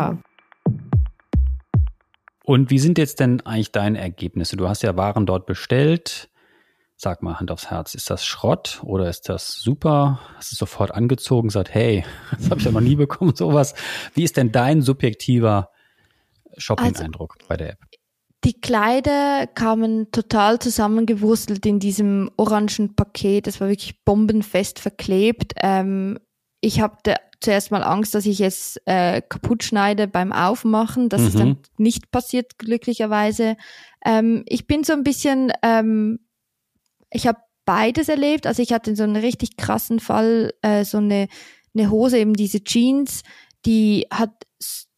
Und 2.44 2.70
wie 2.70 2.78
sind 2.78 2.96
jetzt 2.96 3.20
denn 3.20 3.42
eigentlich 3.42 3.72
deine 3.72 4.00
Ergebnisse? 4.00 4.56
Du 4.56 4.66
hast 4.66 4.82
ja 4.82 4.96
Waren 4.96 5.26
dort 5.26 5.44
bestellt. 5.44 6.30
Sag 6.96 7.22
mal, 7.22 7.38
Hand 7.38 7.50
aufs 7.50 7.70
Herz, 7.70 7.94
ist 7.94 8.08
das 8.08 8.24
Schrott 8.24 8.80
oder 8.82 9.10
ist 9.10 9.28
das 9.28 9.56
super? 9.56 10.20
Hast 10.36 10.52
du 10.52 10.56
sofort 10.56 10.92
angezogen, 10.92 11.48
gesagt, 11.48 11.74
hey, 11.74 12.04
das 12.30 12.48
habe 12.48 12.60
ich 12.60 12.64
ja 12.64 12.72
noch 12.72 12.80
nie 12.80 12.96
bekommen, 12.96 13.34
sowas. 13.34 13.74
Wie 14.14 14.22
ist 14.22 14.38
denn 14.38 14.52
dein 14.52 14.80
subjektiver 14.80 15.68
Shopping-Eindruck 16.56 17.34
also, 17.38 17.48
bei 17.48 17.56
der 17.58 17.70
App? 17.72 17.91
Die 18.44 18.60
Kleider 18.60 19.46
kamen 19.46 20.10
total 20.10 20.58
zusammengewurstelt 20.58 21.64
in 21.64 21.78
diesem 21.78 22.30
orangen 22.36 22.94
Paket. 22.96 23.46
Das 23.46 23.60
war 23.60 23.68
wirklich 23.68 24.04
bombenfest 24.04 24.80
verklebt. 24.80 25.52
Ähm, 25.62 26.18
ich 26.60 26.80
hatte 26.80 27.16
zuerst 27.40 27.70
mal 27.70 27.84
Angst, 27.84 28.14
dass 28.14 28.26
ich 28.26 28.40
es 28.40 28.80
äh, 28.84 29.20
kaputt 29.20 29.62
schneide 29.62 30.08
beim 30.08 30.32
Aufmachen. 30.32 31.08
Das 31.08 31.20
mhm. 31.20 31.26
ist 31.26 31.38
dann 31.38 31.48
mhm. 31.48 31.58
nicht 31.76 32.10
passiert, 32.10 32.58
glücklicherweise. 32.58 33.56
Ähm, 34.04 34.42
ich 34.46 34.66
bin 34.66 34.82
so 34.82 34.92
ein 34.92 35.04
bisschen, 35.04 35.52
ähm, 35.62 36.20
ich 37.10 37.26
habe 37.28 37.38
beides 37.64 38.08
erlebt. 38.08 38.46
Also 38.46 38.62
ich 38.62 38.72
hatte 38.72 38.96
so 38.96 39.04
einen 39.04 39.16
richtig 39.16 39.56
krassen 39.56 40.00
Fall, 40.00 40.52
äh, 40.62 40.84
so 40.84 40.98
eine, 40.98 41.28
eine 41.74 41.90
Hose, 41.90 42.18
eben 42.18 42.34
diese 42.34 42.64
Jeans, 42.64 43.22
die 43.66 44.06
hat 44.10 44.32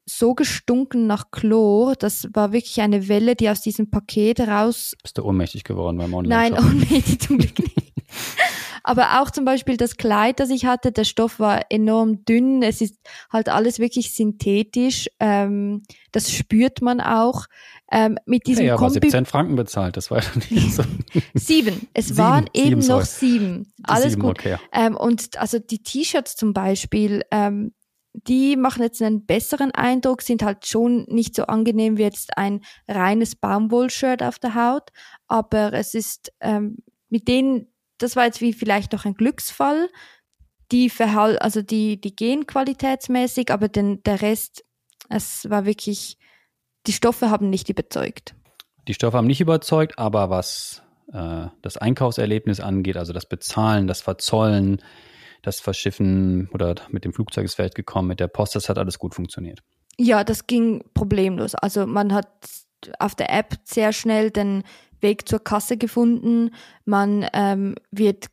so 0.06 0.34
gestunken 0.34 1.06
nach 1.06 1.30
Chlor. 1.30 1.94
Das 1.96 2.28
war 2.32 2.52
wirklich 2.52 2.80
eine 2.80 3.08
Welle, 3.08 3.36
die 3.36 3.48
aus 3.48 3.60
diesem 3.60 3.90
Paket 3.90 4.40
raus. 4.40 4.94
Bist 5.02 5.18
du 5.18 5.24
ohnmächtig 5.24 5.64
geworden 5.64 5.98
beim 5.98 6.12
online 6.14 6.50
Nein, 6.50 6.52
ohnmächtig 6.58 7.20
zum 7.20 7.38
Glück 7.38 7.58
nicht. 7.58 7.94
Aber 8.86 9.22
auch 9.22 9.30
zum 9.30 9.46
Beispiel 9.46 9.78
das 9.78 9.96
Kleid, 9.96 10.40
das 10.40 10.50
ich 10.50 10.66
hatte, 10.66 10.92
der 10.92 11.04
Stoff 11.04 11.40
war 11.40 11.62
enorm 11.70 12.26
dünn. 12.26 12.62
Es 12.62 12.82
ist 12.82 12.98
halt 13.32 13.48
alles 13.48 13.78
wirklich 13.78 14.14
synthetisch. 14.14 15.08
Ähm, 15.20 15.82
das 16.12 16.30
spürt 16.30 16.82
man 16.82 17.00
auch. 17.00 17.46
Ähm, 17.90 18.18
mit 18.26 18.46
diesem 18.46 18.64
hey, 18.64 18.72
aber 18.72 18.90
17 18.90 19.24
Franken 19.24 19.56
bezahlt, 19.56 19.96
das 19.96 20.10
war 20.10 20.18
ja 20.18 20.28
nicht 20.50 20.74
so. 20.74 20.82
sieben. 21.32 21.88
Es 21.94 22.08
sieben. 22.08 22.18
waren 22.18 22.50
eben 22.52 22.82
sieben, 22.82 22.94
noch 22.94 23.04
sieben. 23.06 23.72
Alles 23.84 24.12
sieben, 24.12 24.22
gut. 24.22 24.38
Okay. 24.38 24.56
Ähm, 24.72 24.96
und 24.96 25.38
also 25.38 25.58
die 25.58 25.82
T-Shirts 25.82 26.36
zum 26.36 26.52
Beispiel, 26.52 27.22
ähm, 27.30 27.72
die 28.14 28.56
machen 28.56 28.82
jetzt 28.82 29.02
einen 29.02 29.26
besseren 29.26 29.72
Eindruck, 29.72 30.22
sind 30.22 30.42
halt 30.42 30.66
schon 30.66 31.04
nicht 31.08 31.34
so 31.34 31.44
angenehm 31.44 31.98
wie 31.98 32.02
jetzt 32.02 32.38
ein 32.38 32.60
reines 32.88 33.34
Baumwollshirt 33.34 34.22
auf 34.22 34.38
der 34.38 34.54
Haut, 34.54 34.90
aber 35.26 35.72
es 35.72 35.94
ist 35.94 36.32
ähm, 36.40 36.78
mit 37.08 37.26
denen, 37.26 37.66
das 37.98 38.14
war 38.14 38.24
jetzt 38.24 38.40
wie 38.40 38.52
vielleicht 38.52 38.92
noch 38.92 39.04
ein 39.04 39.14
Glücksfall, 39.14 39.88
die 40.70 40.90
Verhalt, 40.90 41.42
also 41.42 41.60
die, 41.60 42.00
die 42.00 42.14
gehen 42.14 42.46
qualitätsmäßig, 42.46 43.50
aber 43.50 43.68
den, 43.68 44.02
der 44.04 44.22
Rest, 44.22 44.64
es 45.08 45.50
war 45.50 45.66
wirklich, 45.66 46.16
die 46.86 46.92
Stoffe 46.92 47.30
haben 47.30 47.50
nicht 47.50 47.68
überzeugt. 47.68 48.34
Die 48.86 48.94
Stoffe 48.94 49.16
haben 49.16 49.26
nicht 49.26 49.40
überzeugt, 49.40 49.98
aber 49.98 50.30
was 50.30 50.82
äh, 51.12 51.46
das 51.62 51.76
Einkaufserlebnis 51.76 52.60
angeht, 52.60 52.96
also 52.96 53.12
das 53.12 53.26
Bezahlen, 53.26 53.86
das 53.86 54.00
Verzollen, 54.00 54.80
das 55.42 55.60
Verschiffen 55.60 56.48
oder 56.52 56.74
mit 56.90 57.04
dem 57.04 57.12
Flugzeug 57.12 57.44
ist 57.44 57.54
vielleicht 57.54 57.74
gekommen, 57.74 58.08
mit 58.08 58.20
der 58.20 58.28
Post, 58.28 58.54
das 58.54 58.68
hat 58.68 58.78
alles 58.78 58.98
gut 58.98 59.14
funktioniert. 59.14 59.62
Ja, 59.98 60.24
das 60.24 60.46
ging 60.46 60.82
problemlos. 60.94 61.54
Also 61.54 61.86
man 61.86 62.12
hat 62.12 62.28
auf 62.98 63.14
der 63.14 63.32
App 63.32 63.56
sehr 63.64 63.92
schnell 63.92 64.30
den 64.30 64.64
Weg 65.00 65.28
zur 65.28 65.42
Kasse 65.42 65.76
gefunden. 65.76 66.50
Man 66.84 67.26
ähm, 67.32 67.76
wird 67.90 68.26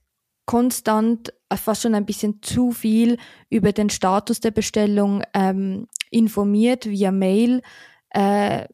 konstant, 0.46 1.34
äh, 1.50 1.58
fast 1.58 1.84
schon 1.84 1.96
ein 1.96 2.06
bisschen 2.06 2.42
zu 2.42 2.72
viel 2.72 3.18
über 3.50 3.72
den 3.72 3.90
Status 3.90 4.40
der 4.40 4.52
Bestellung 4.52 5.24
ähm, 5.34 5.88
informiert 6.10 6.88
via 6.88 7.12
Mail. 7.12 7.62
Äh, 8.10 8.68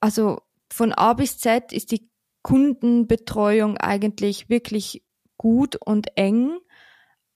also 0.00 0.40
von 0.72 0.92
A 0.92 1.12
bis 1.14 1.38
Z 1.38 1.72
ist 1.72 1.90
die 1.90 2.08
Kundenbetreuung 2.42 3.76
eigentlich 3.76 4.48
wirklich 4.48 5.02
gut 5.36 5.76
und 5.76 6.16
eng. 6.16 6.58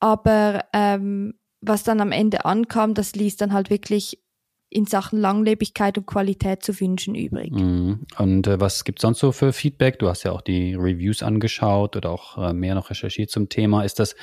Aber 0.00 0.64
ähm, 0.72 1.34
was 1.60 1.84
dann 1.84 2.00
am 2.00 2.12
Ende 2.12 2.44
ankam, 2.44 2.94
das 2.94 3.14
ließ 3.14 3.36
dann 3.36 3.52
halt 3.52 3.70
wirklich 3.70 4.22
in 4.68 4.84
Sachen 4.84 5.18
Langlebigkeit 5.20 5.96
und 5.96 6.06
Qualität 6.06 6.62
zu 6.62 6.78
wünschen 6.80 7.14
übrig. 7.14 7.52
Mhm. 7.52 8.06
Und 8.18 8.46
äh, 8.46 8.60
was 8.60 8.84
gibt 8.84 8.98
es 8.98 9.02
sonst 9.02 9.20
so 9.20 9.32
für 9.32 9.52
Feedback? 9.52 9.98
Du 9.98 10.08
hast 10.08 10.24
ja 10.24 10.32
auch 10.32 10.42
die 10.42 10.74
Reviews 10.74 11.22
angeschaut 11.22 11.96
oder 11.96 12.10
auch 12.10 12.36
äh, 12.36 12.52
mehr 12.52 12.74
noch 12.74 12.90
recherchiert 12.90 13.30
zum 13.30 13.48
Thema. 13.48 13.84
Ist 13.84 14.00
das 14.00 14.16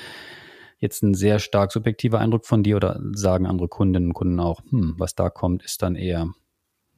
jetzt 0.80 1.02
ein 1.02 1.14
sehr 1.14 1.40
stark 1.40 1.72
subjektiver 1.72 2.20
Eindruck 2.20 2.46
von 2.46 2.62
dir 2.62 2.76
oder 2.76 3.00
sagen 3.14 3.48
andere 3.48 3.70
Kundinnen 3.70 4.10
und 4.10 4.14
Kunden 4.14 4.40
auch, 4.40 4.62
hm, 4.70 4.96
was 4.98 5.16
da 5.16 5.30
kommt, 5.30 5.64
ist 5.64 5.82
dann 5.82 5.96
eher, 5.96 6.28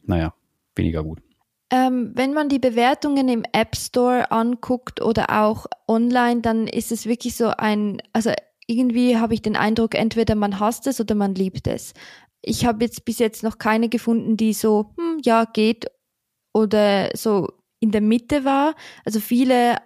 naja, 0.03 0.33
weniger 0.75 1.03
gut? 1.03 1.21
Ähm, 1.69 2.11
wenn 2.15 2.33
man 2.33 2.49
die 2.49 2.59
Bewertungen 2.59 3.29
im 3.29 3.43
App 3.53 3.75
Store 3.75 4.31
anguckt 4.31 5.01
oder 5.01 5.43
auch 5.43 5.65
online, 5.87 6.41
dann 6.41 6.67
ist 6.67 6.91
es 6.91 7.05
wirklich 7.05 7.35
so 7.35 7.47
ein, 7.47 8.01
also 8.11 8.31
irgendwie 8.67 9.17
habe 9.17 9.33
ich 9.33 9.41
den 9.41 9.55
Eindruck, 9.55 9.95
entweder 9.95 10.35
man 10.35 10.59
hasst 10.59 10.87
es 10.87 10.99
oder 10.99 11.15
man 11.15 11.35
liebt 11.35 11.67
es. 11.67 11.93
Ich 12.41 12.65
habe 12.65 12.83
jetzt 12.83 13.05
bis 13.05 13.19
jetzt 13.19 13.43
noch 13.43 13.57
keine 13.57 13.89
gefunden, 13.89 14.37
die 14.37 14.53
so, 14.53 14.93
hm, 14.97 15.19
ja, 15.23 15.45
geht 15.45 15.87
oder 16.53 17.09
so 17.15 17.49
in 17.79 17.91
der 17.91 18.01
Mitte 18.01 18.45
war. 18.45 18.75
Also 19.03 19.19
viele 19.19 19.77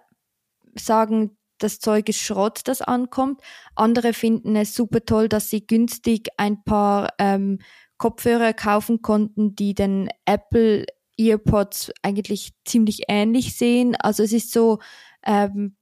sagen, 0.76 1.38
das 1.58 1.80
Zeug 1.80 2.10
ist 2.10 2.20
Schrott, 2.20 2.62
das 2.66 2.82
ankommt. 2.82 3.42
Andere 3.76 4.14
finden 4.14 4.56
es 4.56 4.74
super 4.74 5.04
toll, 5.06 5.30
dass 5.30 5.50
sie 5.50 5.66
günstig 5.66 6.30
ein 6.38 6.64
paar 6.64 7.14
ähm, 7.20 7.60
Kopfhörer 7.98 8.54
kaufen 8.54 9.02
konnten, 9.02 9.56
die 9.56 9.74
den 9.74 10.10
Apple 10.26 10.86
EarPods 11.18 11.92
eigentlich 12.02 12.54
ziemlich 12.66 13.04
ähnlich 13.10 13.58
sehen. 13.58 13.96
Also 13.98 14.24
es 14.24 14.32
ist 14.32 14.52
so, 14.52 14.80
ähm, 15.26 15.76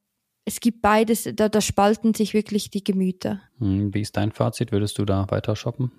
es 0.48 0.62
gibt 0.62 0.82
beides, 0.82 1.30
da, 1.34 1.50
da 1.50 1.60
spalten 1.60 2.13
sich 2.13 2.34
wirklich 2.34 2.70
die 2.70 2.82
Gemüter. 2.82 3.42
Hm, 3.60 3.94
wie 3.94 4.00
ist 4.00 4.16
dein 4.16 4.32
Fazit? 4.32 4.72
Würdest 4.72 4.98
du 4.98 5.04
da 5.04 5.30
weiter 5.30 5.58
shoppen? 5.58 5.92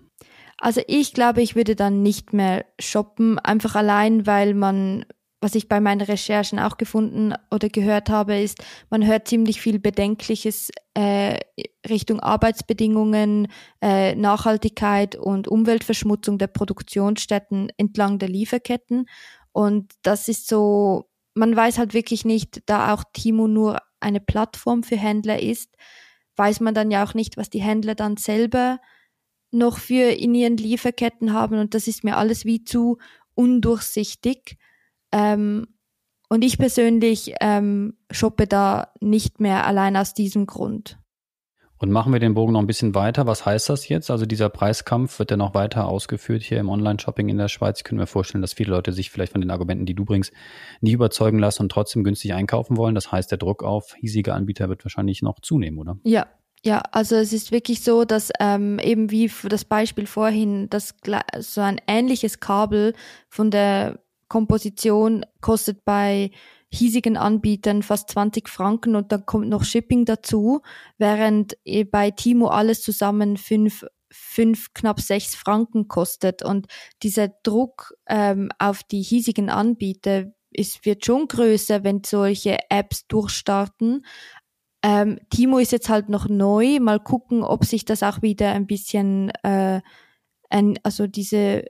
Also 0.56 0.80
ich 0.86 1.12
glaube, 1.12 1.42
ich 1.42 1.54
würde 1.54 1.76
dann 1.76 2.02
nicht 2.02 2.32
mehr 2.32 2.64
shoppen, 2.80 3.38
einfach 3.38 3.76
allein, 3.76 4.26
weil 4.26 4.54
man, 4.54 5.04
was 5.42 5.54
ich 5.54 5.68
bei 5.68 5.80
meinen 5.80 6.00
Recherchen 6.00 6.58
auch 6.58 6.78
gefunden 6.78 7.34
oder 7.50 7.68
gehört 7.68 8.08
habe, 8.08 8.40
ist, 8.40 8.64
man 8.88 9.06
hört 9.06 9.28
ziemlich 9.28 9.60
viel 9.60 9.78
Bedenkliches 9.78 10.70
äh, 10.94 11.40
Richtung 11.86 12.20
Arbeitsbedingungen, 12.20 13.48
äh, 13.82 14.14
Nachhaltigkeit 14.14 15.14
und 15.14 15.46
Umweltverschmutzung 15.46 16.38
der 16.38 16.46
Produktionsstätten 16.46 17.70
entlang 17.76 18.18
der 18.18 18.30
Lieferketten. 18.30 19.10
Und 19.52 19.92
das 20.00 20.26
ist 20.26 20.48
so, 20.48 21.10
man 21.34 21.54
weiß 21.54 21.76
halt 21.76 21.92
wirklich 21.92 22.24
nicht, 22.24 22.62
da 22.64 22.94
auch 22.94 23.04
Timo 23.12 23.46
nur 23.46 23.78
eine 24.00 24.20
Plattform 24.20 24.82
für 24.82 24.96
Händler 24.96 25.40
ist, 25.42 25.74
weiß 26.36 26.60
man 26.60 26.74
dann 26.74 26.90
ja 26.90 27.04
auch 27.04 27.14
nicht, 27.14 27.36
was 27.36 27.50
die 27.50 27.62
Händler 27.62 27.94
dann 27.94 28.16
selber 28.16 28.80
noch 29.50 29.78
für 29.78 30.10
in 30.10 30.34
ihren 30.34 30.56
Lieferketten 30.56 31.32
haben 31.32 31.58
und 31.58 31.74
das 31.74 31.88
ist 31.88 32.04
mir 32.04 32.16
alles 32.16 32.44
wie 32.44 32.64
zu 32.64 32.98
undurchsichtig. 33.34 34.58
Ähm, 35.12 35.66
Und 36.30 36.44
ich 36.44 36.58
persönlich 36.58 37.32
ähm, 37.40 37.96
shoppe 38.10 38.46
da 38.46 38.92
nicht 39.00 39.40
mehr 39.40 39.66
allein 39.66 39.96
aus 39.96 40.12
diesem 40.12 40.46
Grund. 40.46 40.97
Und 41.80 41.92
machen 41.92 42.12
wir 42.12 42.18
den 42.18 42.34
Bogen 42.34 42.52
noch 42.52 42.60
ein 42.60 42.66
bisschen 42.66 42.94
weiter. 42.94 43.26
Was 43.26 43.46
heißt 43.46 43.68
das 43.68 43.88
jetzt? 43.88 44.10
Also 44.10 44.26
dieser 44.26 44.48
Preiskampf 44.48 45.18
wird 45.18 45.30
ja 45.30 45.36
noch 45.36 45.54
weiter 45.54 45.86
ausgeführt 45.86 46.42
hier 46.42 46.58
im 46.58 46.68
Online-Shopping 46.68 47.28
in 47.28 47.38
der 47.38 47.48
Schweiz. 47.48 47.78
Ich 47.78 47.84
könnte 47.84 48.00
mir 48.00 48.06
vorstellen, 48.06 48.42
dass 48.42 48.52
viele 48.52 48.72
Leute 48.72 48.92
sich 48.92 49.10
vielleicht 49.10 49.32
von 49.32 49.40
den 49.40 49.50
Argumenten, 49.50 49.86
die 49.86 49.94
du 49.94 50.04
bringst, 50.04 50.32
nie 50.80 50.92
überzeugen 50.92 51.38
lassen 51.38 51.62
und 51.62 51.72
trotzdem 51.72 52.02
günstig 52.02 52.34
einkaufen 52.34 52.76
wollen. 52.76 52.96
Das 52.96 53.12
heißt, 53.12 53.30
der 53.30 53.38
Druck 53.38 53.62
auf 53.62 53.94
hiesige 53.94 54.34
Anbieter 54.34 54.68
wird 54.68 54.84
wahrscheinlich 54.84 55.22
noch 55.22 55.40
zunehmen, 55.40 55.78
oder? 55.78 55.98
Ja, 56.02 56.26
ja, 56.64 56.82
also 56.90 57.14
es 57.14 57.32
ist 57.32 57.52
wirklich 57.52 57.82
so, 57.82 58.04
dass 58.04 58.30
ähm, 58.40 58.78
eben 58.80 59.10
wie 59.10 59.30
das 59.48 59.64
Beispiel 59.64 60.06
vorhin, 60.06 60.68
das 60.70 60.94
so 61.38 61.60
ein 61.60 61.80
ähnliches 61.86 62.40
Kabel 62.40 62.94
von 63.28 63.50
der 63.50 64.00
Komposition 64.28 65.24
kostet 65.40 65.84
bei 65.84 66.30
hiesigen 66.70 67.16
Anbietern 67.16 67.82
fast 67.82 68.10
20 68.10 68.48
Franken 68.48 68.94
und 68.96 69.10
dann 69.12 69.24
kommt 69.26 69.48
noch 69.48 69.64
Shipping 69.64 70.04
dazu, 70.04 70.60
während 70.98 71.56
bei 71.90 72.10
Timo 72.10 72.48
alles 72.48 72.82
zusammen 72.82 73.36
fünf 73.36 73.84
fünf, 74.10 74.72
knapp 74.74 75.00
sechs 75.00 75.34
Franken 75.34 75.88
kostet. 75.88 76.42
Und 76.42 76.66
dieser 77.02 77.28
Druck 77.42 77.94
ähm, 78.06 78.50
auf 78.58 78.82
die 78.82 79.02
hiesigen 79.02 79.50
Anbieter 79.50 80.26
ist, 80.50 80.84
wird 80.84 81.04
schon 81.04 81.28
größer, 81.28 81.84
wenn 81.84 82.02
solche 82.04 82.58
Apps 82.70 83.06
durchstarten. 83.06 84.04
Ähm, 84.82 85.18
Timo 85.30 85.58
ist 85.58 85.72
jetzt 85.72 85.88
halt 85.88 86.08
noch 86.08 86.28
neu. 86.28 86.78
Mal 86.80 87.00
gucken, 87.00 87.42
ob 87.42 87.64
sich 87.64 87.84
das 87.84 88.02
auch 88.02 88.22
wieder 88.22 88.52
ein 88.52 88.66
bisschen, 88.66 89.30
äh, 89.42 89.80
ein, 90.50 90.78
also 90.82 91.06
diese 91.06 91.64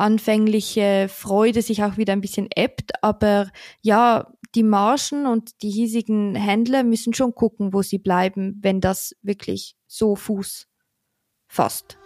anfängliche 0.00 1.06
Freude 1.08 1.62
sich 1.62 1.84
auch 1.84 1.96
wieder 1.96 2.12
ein 2.12 2.20
bisschen 2.20 2.48
ebbt. 2.54 2.92
Aber 3.02 3.50
ja, 3.82 4.32
die 4.54 4.62
Margen 4.62 5.26
und 5.26 5.62
die 5.62 5.70
hiesigen 5.70 6.34
Händler 6.34 6.82
müssen 6.82 7.14
schon 7.14 7.34
gucken, 7.34 7.72
wo 7.72 7.82
sie 7.82 7.98
bleiben, 7.98 8.58
wenn 8.62 8.80
das 8.80 9.14
wirklich 9.22 9.76
so 9.86 10.16
Fuß 10.16 10.66
fasst. 11.46 11.98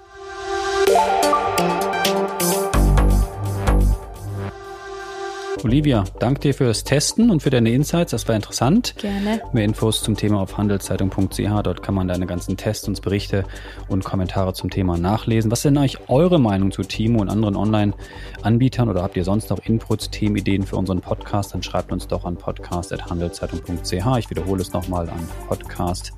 Olivia, 5.64 6.04
danke 6.18 6.40
dir 6.40 6.54
für 6.54 6.66
das 6.66 6.85
Testen 6.85 7.30
und 7.30 7.42
für 7.42 7.49
deine 7.49 7.71
Insights. 7.71 8.11
Das 8.11 8.28
war 8.28 8.37
interessant. 8.37 8.94
Gerne. 8.99 9.40
Mehr 9.54 9.64
Infos 9.64 10.02
zum 10.02 10.14
Thema 10.14 10.40
auf 10.42 10.59
handelszeitung.ch. 10.59 11.62
Dort 11.62 11.83
kann 11.83 11.94
man 11.94 12.06
deine 12.06 12.26
ganzen 12.26 12.59
Tests 12.59 12.87
und 12.87 13.00
Berichte 13.00 13.44
und 13.88 14.04
Kommentare 14.04 14.52
zum 14.52 14.68
Thema 14.68 14.99
nachlesen. 14.99 15.50
Was 15.50 15.61
ist 15.61 15.64
denn 15.64 15.78
eigentlich 15.78 15.99
eure 16.09 16.38
Meinung 16.38 16.71
zu 16.71 16.83
Timo 16.83 17.23
und 17.23 17.30
anderen 17.30 17.56
Online-Anbietern 17.56 18.90
oder 18.90 19.02
habt 19.02 19.16
ihr 19.16 19.25
sonst 19.25 19.49
noch 19.49 19.59
Inputs, 19.61 20.11
Themenideen 20.11 20.64
für 20.64 20.76
unseren 20.76 21.00
Podcast? 21.00 21.54
Dann 21.54 21.62
schreibt 21.62 21.92
uns 21.92 22.06
doch 22.09 22.26
an 22.26 22.37
podcast.handelszeitung.ch. 22.37 24.18
Ich 24.18 24.28
wiederhole 24.28 24.61
es 24.61 24.73
nochmal 24.75 25.09
an 25.09 25.28
podcast 25.49 26.12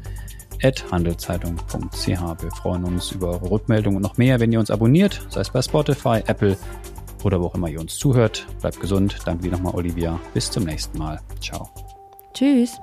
handelszeitung.ch. 0.91 2.09
Wir 2.09 2.50
freuen 2.50 2.83
uns 2.83 3.12
über 3.12 3.29
eure 3.29 3.49
Rückmeldungen 3.49 3.99
und 3.99 4.03
noch 4.03 4.17
mehr, 4.17 4.41
wenn 4.41 4.50
ihr 4.50 4.59
uns 4.59 4.73
abonniert, 4.73 5.25
sei 5.31 5.43
es 5.43 5.50
bei 5.50 5.62
Spotify, 5.62 6.23
Apple 6.26 6.57
oder 7.26 7.40
wo 7.40 7.47
auch 7.47 7.54
immer 7.54 7.68
ihr 7.68 7.80
uns 7.80 7.99
zuhört. 7.99 8.47
Bleibt 8.61 8.80
gesund. 8.80 9.18
Danke 9.25 9.42
dir 9.42 9.52
nochmal, 9.52 9.75
Olivia. 9.75 10.18
Bis 10.33 10.50
zum 10.50 10.64
nächsten 10.64 10.97
Mal. 10.97 11.21
Ciao. 11.40 11.68
Tschüss. 12.33 12.78